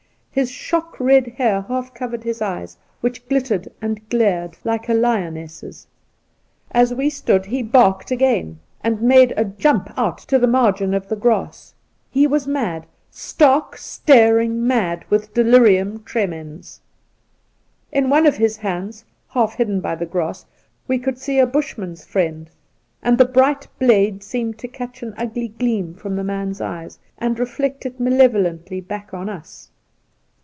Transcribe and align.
His 0.33 0.49
shock 0.49 0.97
red 0.97 1.27
hair 1.27 1.63
half 1.63 1.93
covered 1.93 2.23
his 2.23 2.41
eyes, 2.41 2.77
which 3.01 3.27
glittered 3.27 3.67
and 3.81 4.07
glared 4.07 4.57
like 4.63 4.87
a 4.87 4.93
lioness's. 4.93 5.87
As 6.71 6.93
we 6.93 7.09
stood 7.09 7.47
he 7.47 7.61
barked 7.61 8.11
again, 8.11 8.59
and 8.81 9.01
made 9.01 9.33
a 9.35 9.43
jump 9.43 9.91
out 9.99 10.19
to 10.19 10.39
the 10.39 10.47
margin 10.47 10.93
of 10.93 11.09
the 11.09 11.17
grass. 11.17 11.73
He 12.09 12.27
was 12.27 12.47
mad— 12.47 12.85
stark, 13.11 13.75
staring 13.75 14.65
mad— 14.65 15.03
with 15.09 15.33
delirium 15.33 16.01
tremens! 16.05 16.79
In 17.91 18.09
one 18.09 18.25
of 18.25 18.37
his 18.37 18.55
hands, 18.55 19.03
half 19.31 19.55
hidden 19.55 19.81
by 19.81 19.95
the 19.95 20.05
grass, 20.05 20.45
we 20.87 20.97
could 20.97 21.17
see 21.17 21.39
a 21.39 21.45
Bushman's 21.45 22.05
friend, 22.05 22.49
and 23.03 23.17
the 23.17 23.25
bright 23.25 23.67
blade 23.79 24.23
seemed 24.23 24.57
to 24.59 24.69
catch 24.69 25.03
an 25.03 25.13
ugly 25.17 25.49
gleam 25.49 25.93
from 25.93 26.15
the 26.15 26.23
man's 26.23 26.61
eyes 26.61 26.99
and 27.17 27.37
reflect 27.37 27.85
it 27.85 27.99
malevolently 27.99 28.79
back 28.79 29.13
on 29.13 29.27
us. 29.27 29.67